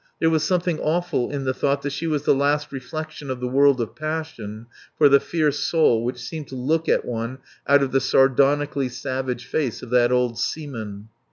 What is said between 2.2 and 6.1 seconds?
the last reflection of the world of passion for the fierce soul